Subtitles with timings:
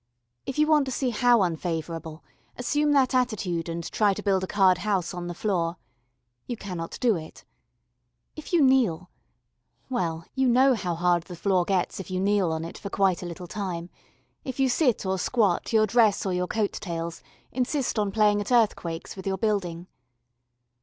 [0.47, 2.23] If you want to see how unfavourable
[2.57, 5.77] assume that attitude and try to build a card house on the floor.
[6.47, 7.45] You cannot do it.
[8.35, 9.11] If you kneel
[9.91, 13.21] well, you know how hard the floor gets if you kneel on it for quite
[13.21, 13.91] a little time;
[14.43, 17.21] if you sit or squat your dress or your coat tails
[17.51, 19.85] insist on playing at earthquakes with your building.